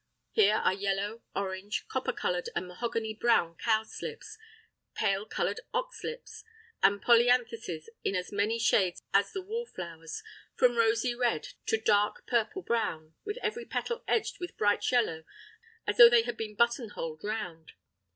[0.31, 4.35] Here are yellow, orange, copper coloured and mahogany brown cowslips;
[4.95, 6.43] pale coloured oxlips,
[6.81, 10.23] and polyanthuses in as many shades as the wallflowers,
[10.55, 15.23] from rosy red to dark purple brown with every petal edged with bright yellow
[15.85, 17.73] as though they had been buttonholed round.